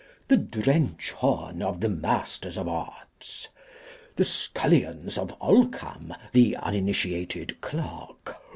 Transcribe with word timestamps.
The 0.29 0.37
Drench 0.37 1.11
horn 1.11 1.61
of 1.61 1.79
the 1.79 1.87
Masters 1.87 2.57
of 2.57 2.67
Arts. 2.67 3.49
The 4.15 4.25
Scullions 4.25 5.15
of 5.15 5.37
Olcam, 5.39 6.15
the 6.31 6.55
uninitiated 6.55 7.61
Clerk. 7.61 8.37